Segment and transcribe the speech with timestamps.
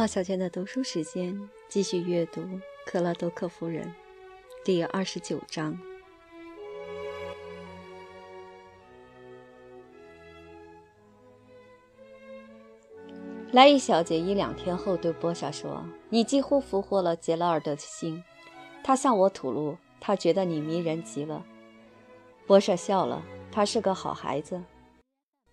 [0.00, 1.38] 马小娟的读书时间，
[1.68, 2.40] 继续阅读
[2.86, 3.84] 《克拉多克夫人》
[4.64, 5.78] 第二十九章。
[13.52, 18.24] 莱伊小姐一两天后对波莎说：“你几乎俘获了杰拉尔的心，
[18.82, 21.44] 他向我吐露，他觉得你迷人极了。”
[22.48, 23.22] 波莎笑了，
[23.52, 24.62] 他是个好孩子。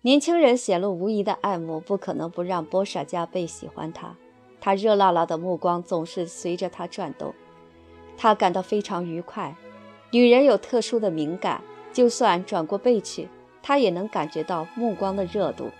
[0.00, 4.16] 年轻人显露无疑的爱慕，不可能不让波莎加倍喜欢他。
[4.60, 7.34] 他热辣辣的目光总是随着他转动，
[8.16, 9.54] 他感到非常愉快。
[10.10, 11.62] 女人有特殊的敏感，
[11.92, 13.28] 就算转过背去，
[13.62, 15.70] 他也能感觉到目光的热度。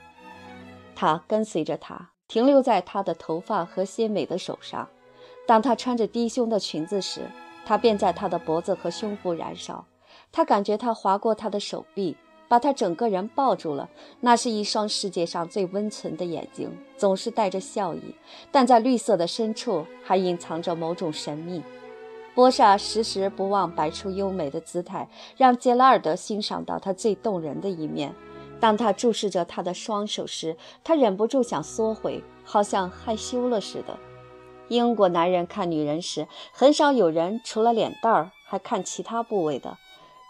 [0.95, 4.89] 他跟随着他，停留在他的头发和鲜美的手上。
[5.47, 7.23] 当他穿着低胸的裙子时，
[7.65, 9.85] 他便在他的脖子和胸部燃烧。
[10.31, 12.17] 他感觉他划过他的手臂。
[12.49, 13.89] 把他整个人抱住了，
[14.21, 18.15] 那是一双世界上最温存的眼睛，总是带着笑意，
[18.51, 21.63] 但在绿色的深处还隐藏着某种神秘。
[22.35, 28.15] 波莎时时不忘摆出优美的姿态，让杰拉尔德欣赏到他最动人的一面。
[28.61, 33.99] 当他注视着他的双手时，他忍不住想缩回，好像害羞了似的。
[34.69, 39.77] 英国男人看女人时，很少有人除了脸蛋儿还看其他部位的。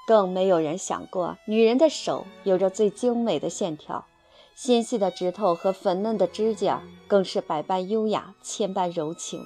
[0.08, 4.06] 更没有人想过，女人的手有着最精美的线条，
[4.54, 9.44] 纤细的指头和粉嫩的指甲更是百般优雅，千般柔情。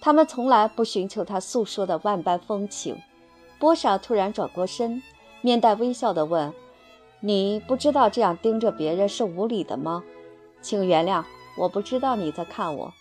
[0.00, 3.00] 他们从来不寻求她诉说的万般风情。
[3.60, 5.00] 波莎突然转过身，
[5.40, 6.52] 面带微笑地问
[7.22, 10.02] ：“你不知道这样盯着别人是无礼的吗？
[10.60, 11.24] 请原谅，
[11.56, 12.92] 我不知道你在看我。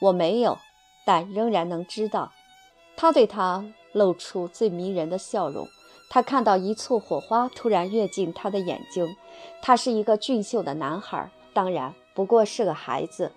[0.00, 0.58] 我没有，
[1.06, 2.32] 但仍然能知道。”
[2.98, 5.68] 他对她露出最迷人的笑容。
[6.08, 9.16] 他看到一簇火花突然跃进他的眼睛。
[9.60, 13.32] 他是一个俊秀的男孩，当然不过是个孩子。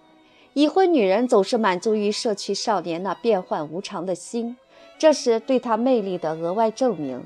[0.54, 4.58] 已婚女人总是满足于摄取少年那变幻无常的心，
[4.98, 7.24] 这是对他魅力的额外证明，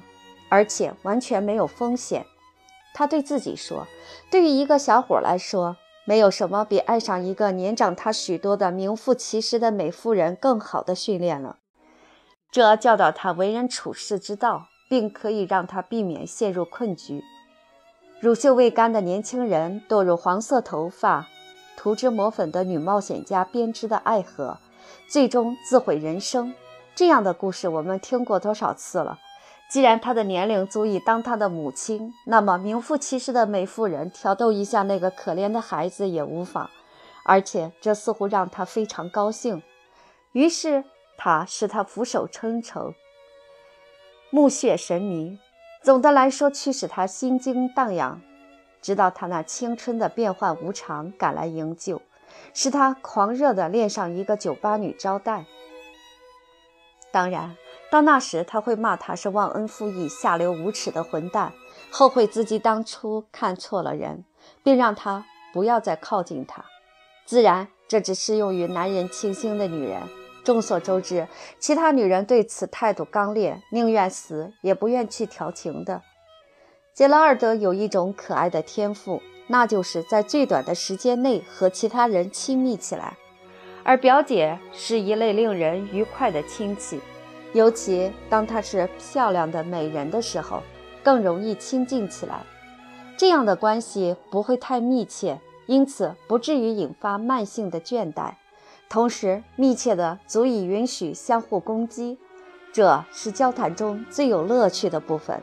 [0.49, 2.25] 而且完全没有风险。
[2.93, 3.87] 他对自己说
[4.29, 11.57] ：“对于一个小伙来说，没有什么比爱上一个年长他许多的名副其实的美妇人更好的训练了。
[12.51, 17.23] 这教导他为人处世之道。”并可以让他避免陷入困局。
[18.19, 21.27] 乳臭未干的年轻人堕入黄色头发、
[21.75, 24.57] 涂脂抹粉的女冒险家编织的爱河，
[25.09, 26.53] 最终自毁人生。
[26.95, 29.19] 这样的故事我们听过多少次了？
[29.69, 36.69] 既然他的年龄足以当他的母亲，那么名副其实的美妇人挑逗一下那个可怜的孩子也无妨。
[37.25, 39.63] 而且这似乎让他非常高兴。
[40.33, 40.83] 于是
[41.17, 42.93] 他使他俯首称臣。
[44.33, 45.37] 目眩神迷，
[45.83, 48.19] 总的来说，驱使他心惊荡漾，
[48.81, 52.01] 直到他那青春的变幻无常赶来营救，
[52.51, 55.45] 使他狂热地恋上一个酒吧女招待。
[57.11, 57.55] 当然，
[57.91, 61.53] 到那时他会骂他是忘恩负义、下流无耻的混蛋，
[61.91, 64.25] 后悔自己当初看错了人，
[64.63, 65.23] 并让他
[65.53, 66.65] 不要再靠近他。
[67.23, 70.01] 自然，这只适用于男人倾心的女人。
[70.43, 71.27] 众所周知，
[71.59, 76.01] 其他女人对此态度刚烈，宁愿死也不愿去调情的。
[76.93, 83.17] 杰拉尔德有一种可爱的天赋，那就是在最短的时间内和其他人亲密起来。
[83.83, 86.99] 而表姐是一类令人愉快的亲戚，
[87.53, 90.61] 尤其当她是漂亮的美人的时候，
[91.03, 92.43] 更容易亲近起来。
[93.17, 98.33] 这样的关系不会太密切，因此不至于引发慢性的倦怠。
[98.89, 102.19] 同时，密切的足以允许相互攻击，
[102.71, 105.41] 这是交谈中最有乐趣的部分。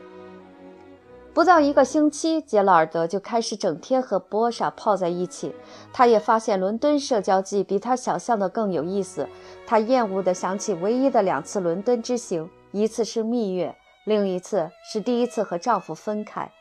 [1.33, 5.55] 不到一个星期，杰拉尔德就开始整天和波莎泡在一起。
[5.93, 9.27] 他也发现伦敦社交季比他想象的更有意思。
[9.65, 13.73] 他厌恶地想起唯一的两次伦敦之行，一次是蜜月，
[14.03, 16.51] 另一次是第一次和丈夫分开。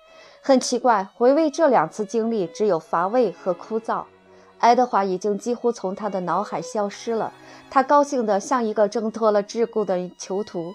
[0.40, 4.04] 很奇怪，回味这两次经历，只有乏味和枯燥。
[4.60, 7.32] 爱德华已经几乎从他的脑海消失了。
[7.68, 10.72] 他高兴得像一个挣脱了桎梏的囚徒。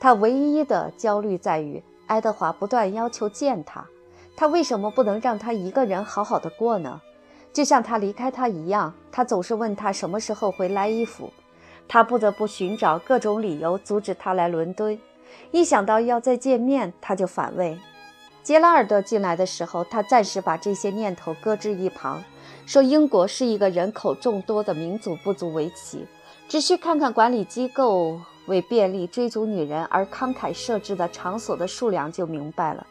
[0.00, 3.84] 他唯一的焦虑在于，爱德华不断要求见他。
[4.36, 7.00] 他为什么不能让他一个人好好的过呢？
[7.52, 11.32] 就像他离开他一样，他总是问他什么时候回来伊府。
[11.88, 14.98] 他不得不寻找各种理由阻止他来伦敦。
[15.50, 17.78] 一想到要再见面，他就反胃。
[18.42, 22.22] 杰拉尔德进来的时候，他暂时把这些念头搁置一旁。
[22.66, 26.04] 说英国是一个人口众多的民族不足为奇，
[26.48, 32.84] 只需看看管理机构为便利追逐女人而慷慨设置的场所的数量就明白了。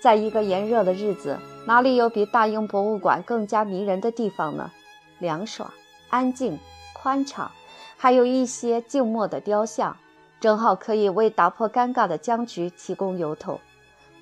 [0.00, 4.70] 在一个炎热的日子，哪里有比大英博物馆更加迷人的地方呢？
[5.20, 5.72] 凉爽、
[6.10, 6.58] 安静、
[6.92, 7.50] 宽敞，
[7.96, 9.96] 还有一些静默的雕像，
[10.40, 13.60] 正好可以为打破尴尬的僵局提供由头。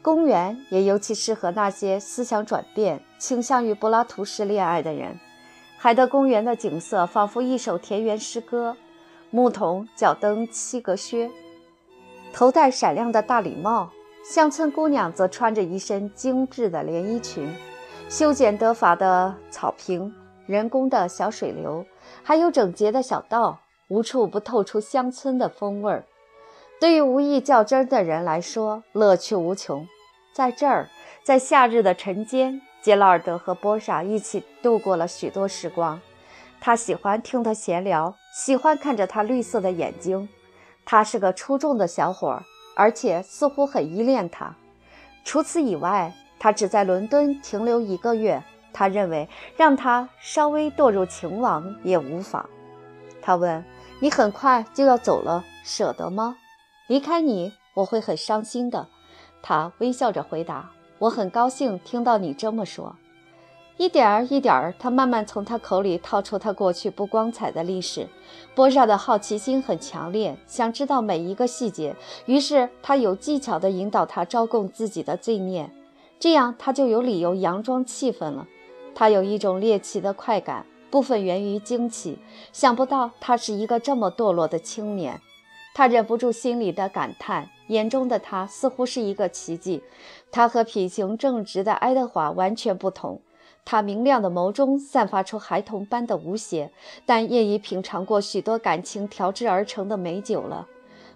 [0.04, 5.18] 公园也尤其适合那些思想转变、倾向于柏拉图式恋爱的人。
[5.78, 8.76] 海德公园的景色仿佛一首田园诗歌：
[9.30, 11.30] 牧童脚蹬七格靴，
[12.34, 13.88] 头戴闪亮的大礼帽；
[14.22, 17.50] 乡村姑娘则穿着一身精致的连衣裙。
[18.10, 20.14] 修剪得法的草坪，
[20.44, 21.82] 人工的小水流，
[22.22, 23.58] 还有整洁的小道，
[23.88, 26.04] 无处不透出乡村的风味儿。
[26.78, 29.88] 对于无意较真的人来说，乐趣无穷。
[30.34, 30.90] 在这儿，
[31.22, 36.00] 在夏日的晨间，杰拉尔德和波莎一起度过了许多时光。
[36.60, 40.28] 他喜欢听他闲聊，喜欢看着他绿色的眼睛。
[40.84, 42.42] 他是个出众的小伙儿，
[42.74, 44.56] 而且似乎很依恋他。
[45.24, 48.42] 除此以外，他只在伦敦停留一个月。
[48.72, 52.44] 他认为让他稍微堕入情网也无妨。
[53.22, 53.64] 他问
[54.02, 56.38] ：“你很快就要走了，舍得吗？
[56.88, 58.88] 离开你，我会很伤心的。”
[59.46, 62.96] 他微笑着回答：“我很高兴听到你这么说。”
[63.76, 68.08] 一点儿一点儿，他慢慢从他口里套出他过去不光彩的历史。
[68.54, 71.94] 波莎的好奇心很强烈，想知道每一个细节。
[72.24, 75.70] 于是他有技巧地引导他招供自己的罪孽，
[76.18, 78.46] 这样他就有理由佯装气愤了。
[78.94, 82.18] 他有一种猎奇的快感，部分源于惊奇，
[82.50, 85.20] 想不到他是一个这么堕落的青年。
[85.74, 87.50] 他忍不住心里的感叹。
[87.68, 89.82] 眼中的他似乎是一个奇迹。
[90.30, 93.20] 他和品行正直的爱德华完全不同。
[93.64, 96.70] 他明亮的眸中散发出孩童般的无邪，
[97.06, 100.68] 但业已品尝过许多感情调制而成的美酒了。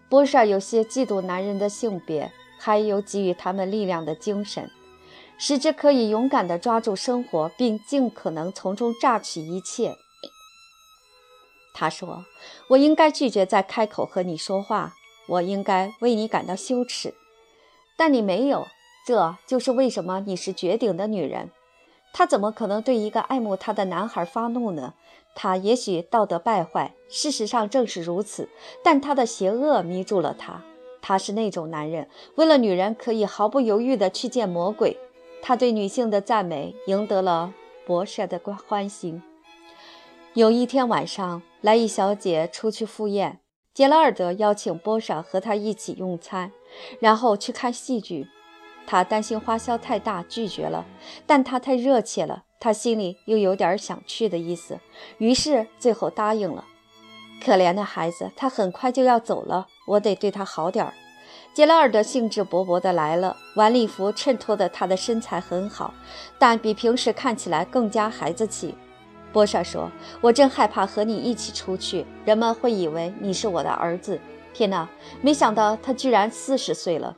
[0.08, 4.70] 波莎有些嫉妒男人的性别，还有给予他们力量的精神，
[5.36, 9.94] 使之可以勇敢地抓住生活，并尽可能从中榨取一切。
[11.74, 12.24] 他说
[12.70, 14.94] ：“我应该拒绝再开口和你说话。”
[15.28, 17.14] 我应该为你感到羞耻，
[17.96, 18.66] 但你没有，
[19.06, 21.50] 这就是为什么你是绝顶的女人。
[22.12, 24.94] 她怎么可能对一个爱慕她的男孩发怒呢？
[25.34, 28.48] 她也许道德败坏，事实上正是如此。
[28.82, 30.62] 但她的邪恶迷住了他。
[31.00, 34.98] 他是那种男人，为了女人可以毫不犹豫地去见魔鬼。
[35.40, 37.54] 他对女性的赞美赢得了
[37.86, 39.22] 博士的欢心。
[40.34, 43.38] 有一天晚上，莱伊小姐出去赴宴。
[43.78, 46.50] 杰拉尔德邀请波莎和他一起用餐，
[46.98, 48.26] 然后去看戏剧。
[48.88, 50.84] 他担心花销太大，拒绝了。
[51.28, 54.80] 但他太热切了，他心里又有点想去的意思，
[55.18, 56.64] 于是最后答应了。
[57.40, 60.92] 可怜的孩子，他很快就要走了，我得对他好点儿。
[61.54, 65.94] 杰拉尔德兴致勃勃地来了，晚礼服衬托的他的身材很好，
[66.36, 68.74] 但比平时看起来更加孩子气。
[69.32, 69.90] 波莎说
[70.20, 74.18] ：“我真害怕和你一起出去，人们会以为你是我的儿子。
[74.54, 74.88] 天哪，
[75.20, 77.16] 没想到他居然四十岁了。”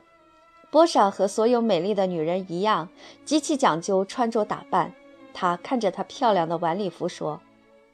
[0.69, 2.89] 波莎和所有美丽的女人一样，
[3.25, 4.93] 极其讲究穿着打扮。
[5.33, 7.41] 她看着她漂亮的晚礼服说：“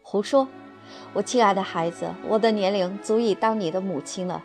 [0.04, 0.48] 胡说，
[1.14, 4.44] 我亲爱的孩子，我的年龄足以当你的母亲了。”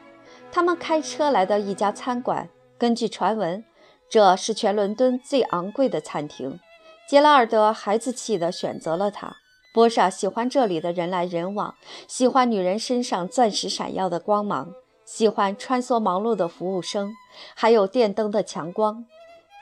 [0.52, 3.64] 他们开车来到一家餐馆，根据传闻，
[4.08, 6.60] 这是全伦敦最昂贵的餐厅。
[7.08, 9.36] 杰拉尔德孩子气地选择了它。
[9.72, 11.74] 波莎喜欢这里的人来人往，
[12.06, 14.74] 喜欢女人身上钻石闪耀的光芒，
[15.06, 17.14] 喜欢穿梭忙碌的服务生，
[17.54, 19.06] 还有电灯的强光。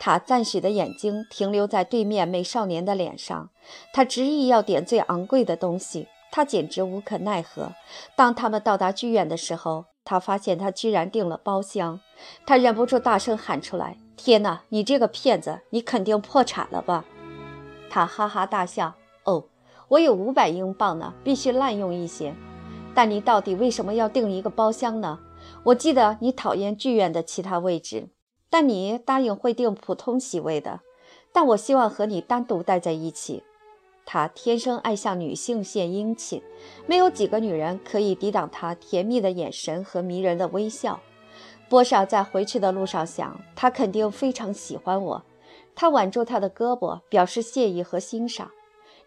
[0.01, 3.51] 他赞许的眼睛停留在对面美少年的脸上。
[3.93, 7.73] 他执意要点最昂贵的东西，他简直无可奈何。
[8.17, 12.01] 当他们到达剧院的时候，他发现他居然订了包厢。
[12.45, 14.63] 他忍不住大声喊出来：“天哪！
[14.71, 17.05] 你这个骗子，你肯定破产了吧？”
[17.89, 18.95] 他哈哈大笑。
[19.91, 22.33] 我有五百英镑呢，必须滥用一些。
[22.95, 25.19] 但你到底为什么要订一个包厢呢？
[25.65, 28.09] 我记得你讨厌剧院的其他位置，
[28.49, 30.79] 但你答应会订普通席位的。
[31.33, 33.43] 但我希望和你单独待在一起。
[34.07, 36.41] 他天生爱向女性献殷勤，
[36.87, 41.01] 没有几个女人可以抵挡他甜蜜的眼神和迷人的微笑。
[41.69, 45.25] 波少在回去的路上想，他肯定非常喜欢我。
[45.75, 48.51] 他挽住他的胳膊，表示谢意和欣赏。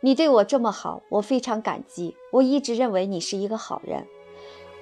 [0.06, 2.14] 你对我这么好，我非常感激。
[2.34, 4.06] 我一直认为你是一个好人，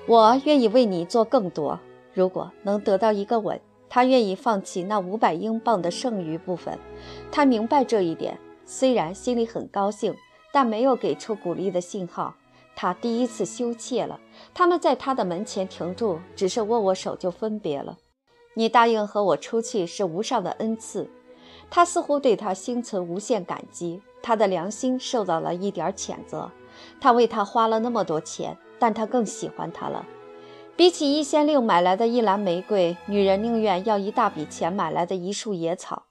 [0.08, 1.80] 我愿意为你做更多。
[2.12, 6.76] 如果能得到一个吻，他愿意放弃那五百英镑的剩余部分。
[7.32, 8.36] 他明白这一点，
[8.66, 10.16] 虽然心里很高兴，
[10.52, 12.34] 但没有给出鼓励的信号。
[12.76, 14.20] 他第一次羞怯了。
[14.56, 17.96] 他们在他的门前停住，只是握握手就分别了。
[18.56, 21.08] 你答应和我出去是无上的恩赐。
[21.70, 24.02] 他似乎对他心存无限感激。
[24.22, 26.52] 他的良心受到了一点谴责，
[27.00, 30.06] 他为她花了那么多钱，但他更喜欢她了。
[30.76, 36.04] 比起一仙令买来的一篮玫瑰，女人宁愿要一大笔钱买来的一束野草。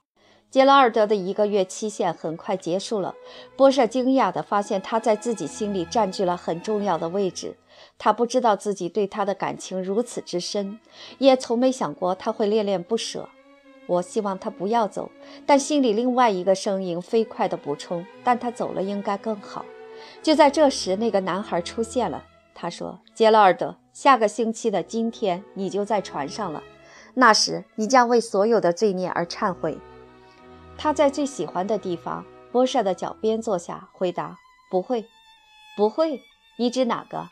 [0.51, 3.15] 杰拉尔德的一个月期限很快结束了。
[3.57, 7.57] 波舍惊讶地发现他在自己心里占据了很重要的位置。
[7.99, 10.81] 他不知道自己对他的感情如此之深，
[11.19, 13.29] 也从没想过他会恋恋不舍。
[13.91, 15.11] 我希望他不要走，
[15.45, 19.65] 但心里另外一个声音飞快地补充：“但他走了应该更好。”
[20.23, 22.23] 就在这时，那个男孩出现了。
[22.55, 26.63] 他说：“杰拉尔德。”下个星期的今天，你就在船上了。
[27.15, 29.77] 那时，你将为所有的罪孽而忏悔。
[30.79, 34.37] 他在最喜欢的地方，波舍的脚边坐下，回答
[34.71, 35.05] ：“不会，
[35.77, 36.21] 不会。
[36.59, 37.31] 你指哪个？”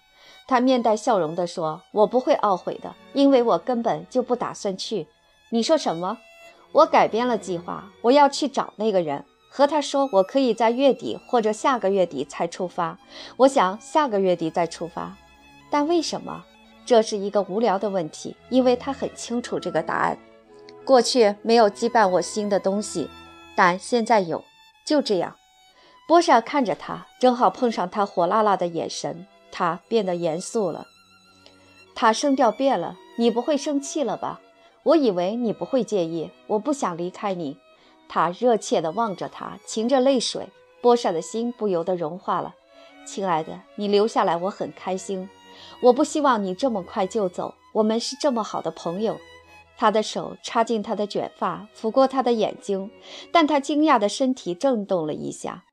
[0.49, 5.07] 他面带笑容地说：“我不会懊悔的，因为我根本就不打算去。”
[5.51, 6.19] 你说什么？
[6.73, 12.99] 我改变了计划，我要去找那个人，和他说我可以在月底或者下个月底才出发。
[13.39, 15.17] 我想下个月底再出发。
[15.71, 16.45] 但为什么？
[16.87, 20.19] 这是一个无聊的问题，因为他很清楚这个答案。
[20.85, 23.11] 过去没有羁绊我心的东西，
[23.55, 24.43] 但现在有。
[24.87, 25.37] 就这样，
[26.07, 30.87] 波莎看着他，正好碰上他火辣辣的眼神，他变得严肃了。
[31.95, 34.41] 他声调变了：“你不会生气了吧？
[34.89, 36.31] 我以为你不会介意。
[36.47, 37.59] 我不想离开你。”
[38.09, 40.49] 他热切地望着他，噙着泪水。
[40.81, 42.55] 波莎的心不由得融化了。
[43.05, 45.29] 亲爱的，你留下来，我很开心。
[45.83, 49.19] 我不希望你这么快就走，我们是这么好的朋友。
[49.77, 52.91] 他的手插进他的卷发，抚过他的眼睛，
[53.33, 55.65] 但他惊讶的身体震动了一下。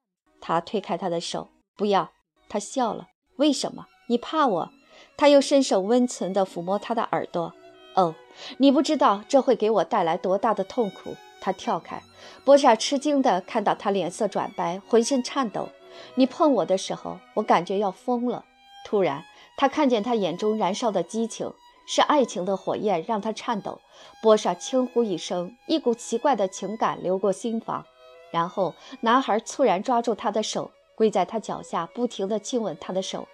[0.41, 2.11] 他推开他的手，不要。
[2.49, 3.07] 他笑了。
[3.37, 3.85] 为什么？
[4.07, 4.69] 你怕我？
[5.15, 7.53] 他又伸手温存地抚摸他的耳朵。
[7.95, 8.15] 哦，
[8.57, 11.15] 你不知道这会给我带来多大的痛苦。
[11.41, 12.01] 他跳开。
[12.43, 15.69] 波莎吃惊地看到他脸色转白，浑身颤抖。
[16.15, 18.45] 你碰我的时候，我感觉要疯了。
[18.85, 19.23] 突然。
[19.57, 21.53] 他看见他眼中燃烧的激情，
[21.87, 23.79] 是爱情的火焰，让他颤抖。
[24.21, 27.85] 波莎轻呼一声，一股奇怪的情感流过心房。
[28.31, 33.29] 然后，男孩猝然抓住他的手，跪在他脚下，不停地亲吻他的手。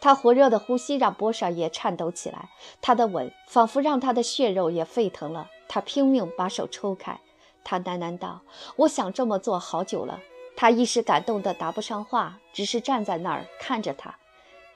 [0.00, 5.48] 他火热的呼吸让波莎也颤抖起来，他的吻仿佛让他的血肉也沸腾了。
[5.68, 7.20] 他拼命把手抽开，
[7.64, 8.40] 他喃喃道
[8.76, 10.20] ：“我想这么做好久了。”
[10.56, 14.16] 他一时感动得答不上话，只是站在那儿看着他。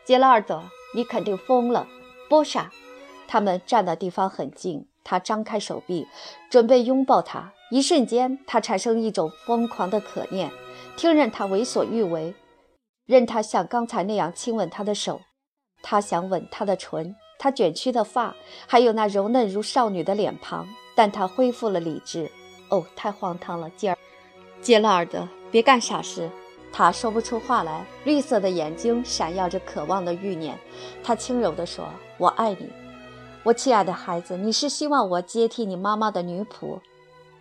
[0.05, 0.63] 杰拉尔德。
[0.93, 1.87] 你肯定疯了，
[2.29, 2.73] 波莎。
[3.29, 6.09] 他们站的地方很近，他张开手臂，
[6.51, 7.53] 准备拥抱她。
[7.71, 10.51] 一瞬间，他产生一种疯狂的可念，
[10.97, 12.35] 听任他为所欲为，
[13.11, 15.21] 任他像刚才那样亲吻他的手。
[15.83, 18.37] 他想吻她的唇，她卷曲的发，
[18.69, 20.65] 还有那柔嫩如少女的脸庞。
[20.95, 22.31] 但他恢复了理智。
[22.69, 23.99] 哦，太荒唐了，杰尔，
[24.61, 26.31] 杰拉尔德，别干傻事。
[26.73, 30.57] 他说不出话来，绿色的眼睛闪耀着渴望的欲念。
[31.03, 32.71] 他轻柔地说：“我爱你，
[33.43, 34.37] 我亲爱的孩子。
[34.37, 36.79] 你是希望我接替你妈妈的女仆？”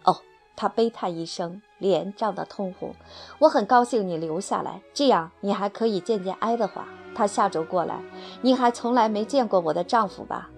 [0.06, 0.20] 哦，
[0.56, 2.94] 他悲叹一声，脸涨得通红。
[3.40, 6.86] 我很高兴你留下来，这样你还可以见见爱德华。
[7.16, 8.00] 他下周过来。
[8.42, 10.50] 你还从来没见过我的丈夫吧？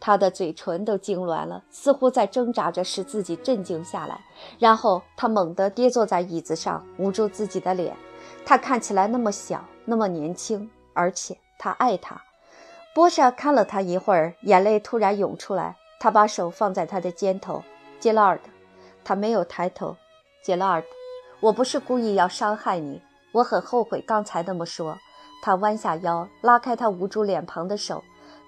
[0.00, 4.20] 他的嘴唇都痉挛了，似乎在挣扎着使自己镇静下来。
[4.58, 7.96] 然后他猛地跌坐在椅子上，捂住自己的脸。
[8.44, 12.20] 他看起来那么小，那么年轻，而且他爱她。
[12.92, 15.76] 波莎看了他一会儿，眼泪突然涌出来。
[16.00, 17.62] 他把手放在他的肩头，
[18.00, 18.50] 杰拉尔德。
[19.04, 19.96] 他没有抬头。
[20.42, 20.84] 杰拉尔，
[21.40, 23.00] 我不是故意要伤害你，
[23.32, 24.98] 我很后悔刚才那么说。
[25.40, 28.02] 他弯下腰，拉开他捂住脸庞的手。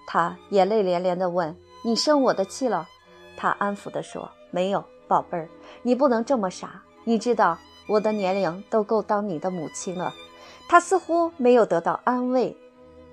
[0.06, 2.88] 他眼泪连连地问：“你生我的气了？”
[3.36, 5.48] 他安抚地说：“没有，宝贝儿，
[5.82, 6.82] 你不能这么傻。
[7.04, 10.10] 你知道。”我的年龄都够当你的母亲了。
[10.66, 12.56] 他似乎没有得到安慰，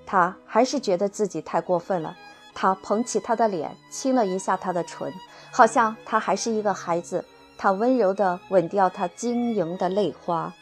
[0.06, 2.16] 他还是觉得自己太过分了。
[2.54, 5.12] 他捧起她的脸，亲了一下她的唇，
[5.50, 7.22] 好像她还是一个孩子。
[7.62, 10.52] 他温柔地吻掉她晶莹的泪花。